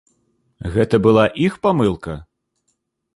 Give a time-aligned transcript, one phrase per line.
[0.77, 2.17] Гэта была іх памылка?